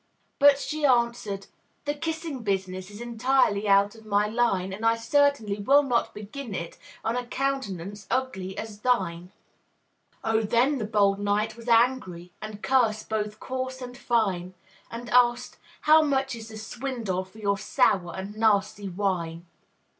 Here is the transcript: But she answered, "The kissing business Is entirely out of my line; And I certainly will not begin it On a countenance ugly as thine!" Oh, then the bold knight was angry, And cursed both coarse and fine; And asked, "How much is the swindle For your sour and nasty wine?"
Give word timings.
But 0.39 0.57
she 0.57 0.83
answered, 0.83 1.45
"The 1.85 1.93
kissing 1.93 2.41
business 2.41 2.89
Is 2.89 3.01
entirely 3.01 3.67
out 3.67 3.93
of 3.93 4.03
my 4.03 4.25
line; 4.25 4.73
And 4.73 4.83
I 4.83 4.95
certainly 4.95 5.59
will 5.59 5.83
not 5.83 6.15
begin 6.15 6.55
it 6.55 6.79
On 7.05 7.15
a 7.15 7.27
countenance 7.27 8.07
ugly 8.09 8.57
as 8.57 8.79
thine!" 8.79 9.31
Oh, 10.23 10.41
then 10.41 10.79
the 10.79 10.85
bold 10.85 11.19
knight 11.19 11.55
was 11.55 11.67
angry, 11.69 12.31
And 12.41 12.63
cursed 12.63 13.09
both 13.09 13.39
coarse 13.39 13.79
and 13.79 13.95
fine; 13.95 14.55
And 14.89 15.07
asked, 15.11 15.57
"How 15.81 16.01
much 16.01 16.33
is 16.35 16.47
the 16.49 16.57
swindle 16.57 17.23
For 17.23 17.37
your 17.37 17.59
sour 17.59 18.15
and 18.15 18.35
nasty 18.35 18.89
wine?" 18.89 19.45